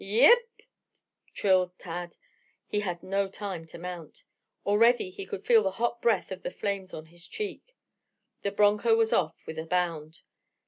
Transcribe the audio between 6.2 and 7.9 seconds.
of the flames on his cheek.